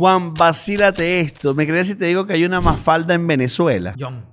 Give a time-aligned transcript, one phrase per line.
[0.00, 1.54] Juan, vacílate esto.
[1.54, 3.96] ¿Me crees si te digo que hay una mafalda en Venezuela?
[3.98, 4.24] John,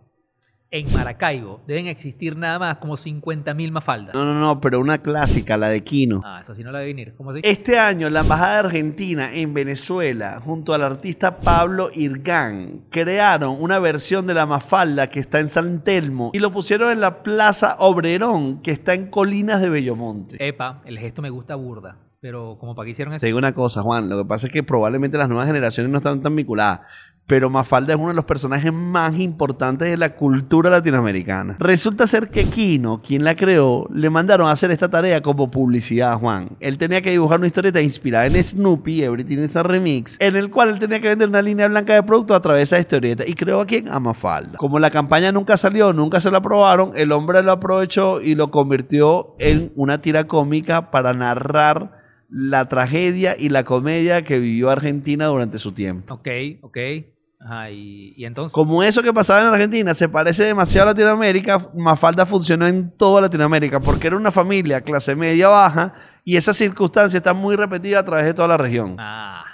[0.69, 4.13] en Maracaibo deben existir nada más como 50.000 mafaldas.
[4.13, 6.21] No, no, no, pero una clásica, la de Kino.
[6.23, 7.15] Ah, eso sí no la debe venir.
[7.15, 7.39] ¿Cómo así?
[7.43, 13.79] Este año, la Embajada de Argentina en Venezuela, junto al artista Pablo Irgán, crearon una
[13.79, 17.77] versión de la Mafalda que está en San Telmo y lo pusieron en la Plaza
[17.79, 20.47] Obrerón, que está en Colinas de Bellomonte.
[20.47, 22.04] Epa, el gesto me gusta burda.
[22.26, 23.21] Pero como para qué hicieron eso.
[23.21, 26.00] Te digo una cosa, Juan, lo que pasa es que probablemente las nuevas generaciones no
[26.00, 26.80] están tan vinculadas.
[27.28, 31.57] Pero Mafalda es uno de los personajes más importantes de la cultura latinoamericana.
[31.60, 36.17] Resulta ser que Kino, quien la creó, le mandaron a hacer esta tarea como publicidad,
[36.17, 36.58] Juan.
[36.59, 40.50] Él tenía que dibujar una historieta inspirada en Snoopy, Everything is a Remix, en el
[40.50, 43.23] cual él tenía que vender una línea blanca de producto a través de esa historieta.
[43.28, 43.88] Y creó a quién?
[43.88, 44.58] A Mafalda.
[44.58, 48.50] Como la campaña nunca salió, nunca se la aprobaron, el hombre lo aprovechó y lo
[48.50, 55.28] convirtió en una tira cómica para narrar la tragedia y la comedia que vivió Argentina
[55.28, 56.14] durante su tiempo.
[56.14, 56.28] Ok,
[56.61, 56.78] ok.
[57.39, 58.53] Ajá, y, y entonces.
[58.53, 63.22] Como eso que pasaba en Argentina se parece demasiado a Latinoamérica, Mafalda funcionó en toda
[63.22, 68.05] Latinoamérica porque era una familia clase media baja y esa circunstancia está muy repetida a
[68.05, 68.99] través de toda la región.
[68.99, 69.45] Ajá,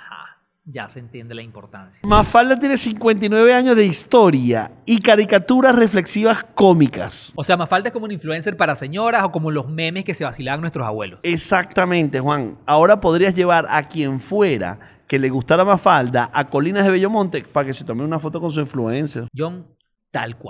[0.63, 2.01] ya se entiende la importancia.
[2.07, 7.33] Mafalda tiene 59 años de historia y caricaturas reflexivas cómicas.
[7.35, 10.23] O sea, Mafalda es como un influencer para señoras o como los memes que se
[10.23, 11.19] vacilaban nuestros abuelos.
[11.23, 12.57] Exactamente, Juan.
[12.65, 17.67] Ahora podrías llevar a quien fuera que le gustara Mafalda a Colinas de Bellomonte para
[17.67, 19.27] que se tome una foto con su influencer.
[19.35, 19.67] John,
[20.11, 20.49] tal cual.